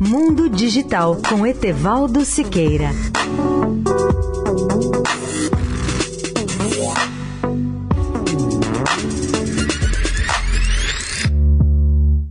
Mundo 0.00 0.48
Digital 0.48 1.16
com 1.28 1.46
Etevaldo 1.46 2.24
Siqueira. 2.24 2.90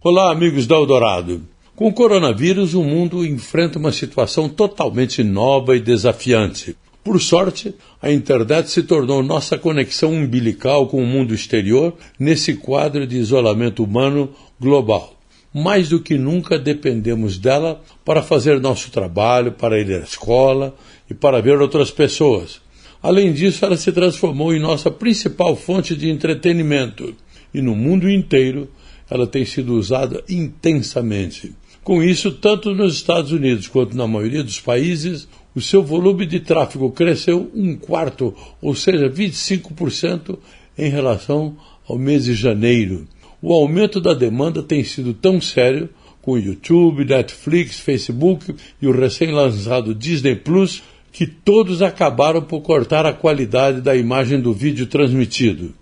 Olá, 0.00 0.32
amigos 0.32 0.66
da 0.66 0.74
Eldorado. 0.74 1.42
Com 1.76 1.86
o 1.86 1.92
coronavírus, 1.92 2.74
o 2.74 2.82
mundo 2.82 3.24
enfrenta 3.24 3.78
uma 3.78 3.92
situação 3.92 4.48
totalmente 4.48 5.22
nova 5.22 5.76
e 5.76 5.80
desafiante. 5.80 6.76
Por 7.04 7.20
sorte, 7.20 7.76
a 8.02 8.10
internet 8.10 8.70
se 8.70 8.82
tornou 8.82 9.22
nossa 9.22 9.56
conexão 9.56 10.12
umbilical 10.12 10.88
com 10.88 11.00
o 11.00 11.06
mundo 11.06 11.32
exterior 11.32 11.94
nesse 12.18 12.54
quadro 12.54 13.06
de 13.06 13.16
isolamento 13.16 13.84
humano 13.84 14.30
global. 14.58 15.15
Mais 15.58 15.88
do 15.88 16.00
que 16.00 16.18
nunca 16.18 16.58
dependemos 16.58 17.38
dela 17.38 17.82
para 18.04 18.22
fazer 18.22 18.60
nosso 18.60 18.90
trabalho, 18.90 19.52
para 19.52 19.80
ir 19.80 19.90
à 19.90 20.00
escola 20.00 20.76
e 21.08 21.14
para 21.14 21.40
ver 21.40 21.58
outras 21.62 21.90
pessoas. 21.90 22.60
Além 23.02 23.32
disso, 23.32 23.64
ela 23.64 23.78
se 23.78 23.90
transformou 23.90 24.54
em 24.54 24.60
nossa 24.60 24.90
principal 24.90 25.56
fonte 25.56 25.96
de 25.96 26.10
entretenimento 26.10 27.14
e 27.54 27.62
no 27.62 27.74
mundo 27.74 28.06
inteiro 28.10 28.68
ela 29.08 29.26
tem 29.26 29.46
sido 29.46 29.72
usada 29.72 30.22
intensamente. 30.28 31.54
Com 31.82 32.02
isso, 32.02 32.32
tanto 32.32 32.74
nos 32.74 32.92
Estados 32.92 33.32
Unidos 33.32 33.66
quanto 33.66 33.96
na 33.96 34.06
maioria 34.06 34.44
dos 34.44 34.60
países, 34.60 35.26
o 35.54 35.60
seu 35.62 35.82
volume 35.82 36.26
de 36.26 36.38
tráfego 36.38 36.90
cresceu 36.90 37.50
um 37.54 37.74
quarto, 37.76 38.34
ou 38.60 38.74
seja, 38.74 39.08
25% 39.08 40.36
em 40.76 40.90
relação 40.90 41.56
ao 41.88 41.96
mês 41.96 42.26
de 42.26 42.34
janeiro. 42.34 43.08
O 43.40 43.52
aumento 43.52 44.00
da 44.00 44.14
demanda 44.14 44.62
tem 44.62 44.82
sido 44.82 45.12
tão 45.12 45.40
sério 45.40 45.88
com 46.22 46.32
o 46.32 46.38
YouTube, 46.38 47.04
Netflix, 47.04 47.78
Facebook 47.78 48.54
e 48.80 48.86
o 48.86 48.92
recém-lançado 48.92 49.94
Disney 49.94 50.34
Plus 50.34 50.82
que 51.12 51.26
todos 51.26 51.80
acabaram 51.80 52.42
por 52.42 52.60
cortar 52.60 53.06
a 53.06 53.12
qualidade 53.12 53.80
da 53.80 53.96
imagem 53.96 54.40
do 54.40 54.52
vídeo 54.52 54.86
transmitido. 54.86 55.72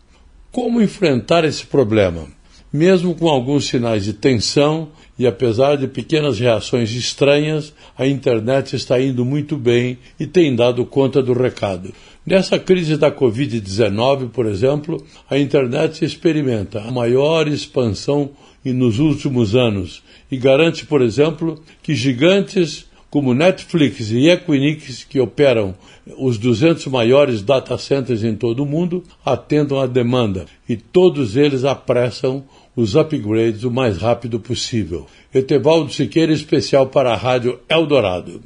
Como 0.53 0.81
enfrentar 0.81 1.45
esse 1.45 1.67
problema? 1.67 2.29
Mesmo 2.75 3.15
com 3.15 3.29
alguns 3.29 3.67
sinais 3.67 4.03
de 4.03 4.13
tensão 4.13 4.89
e 5.17 5.29
apesar 5.29 5.77
de 5.77 5.87
pequenas 5.87 6.41
reações 6.41 6.91
estranhas, 6.91 7.73
a 7.97 8.05
internet 8.05 8.75
está 8.75 9.01
indo 9.01 9.25
muito 9.25 9.57
bem 9.57 9.97
e 10.19 10.27
tem 10.27 10.57
dado 10.57 10.85
conta 10.85 11.23
do 11.23 11.33
recado. 11.33 11.95
Nessa 12.27 12.59
crise 12.59 12.97
da 12.97 13.13
Covid-19, 13.13 14.29
por 14.31 14.47
exemplo, 14.47 15.07
a 15.31 15.39
internet 15.39 16.05
experimenta 16.05 16.81
a 16.81 16.91
maior 16.91 17.47
expansão 17.47 18.31
nos 18.65 18.99
últimos 18.99 19.55
anos 19.55 20.03
e 20.29 20.37
garante, 20.37 20.85
por 20.85 21.01
exemplo, 21.01 21.63
que 21.81 21.95
gigantes 21.95 22.87
como 23.15 23.33
Netflix 23.33 24.11
e 24.11 24.29
Equinix, 24.29 25.07
que 25.09 25.21
operam 25.21 25.73
os 26.19 26.37
200 26.37 26.85
maiores 26.89 27.43
data 27.43 27.79
centers 27.79 28.25
em 28.25 28.35
todo 28.35 28.65
o 28.65 28.67
mundo, 28.67 29.05
atendam 29.25 29.79
à 29.79 29.87
demanda 29.87 30.47
e 30.69 30.77
todos 30.77 31.37
eles 31.37 31.63
apressam 31.63 32.43
os 32.75 32.97
upgrades 32.97 33.63
o 33.63 33.71
mais 33.71 33.99
rápido 33.99 34.41
possível. 34.41 35.07
Etevaldo 35.33 35.93
Siqueira, 35.93 36.33
especial 36.33 36.89
para 36.89 37.13
a 37.13 37.17
Rádio 37.17 37.61
Eldorado. 37.69 38.41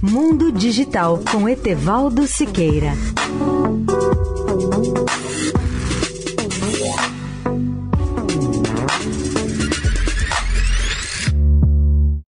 Mundo 0.00 0.52
Digital 0.52 1.20
com 1.28 1.48
Etevaldo 1.48 2.24
Siqueira. 2.28 2.92